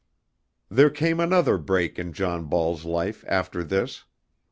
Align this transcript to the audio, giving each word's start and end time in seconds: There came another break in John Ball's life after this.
There 0.67 0.89
came 0.89 1.19
another 1.19 1.59
break 1.59 1.99
in 1.99 2.11
John 2.11 2.45
Ball's 2.45 2.85
life 2.85 3.23
after 3.27 3.63
this. 3.63 4.05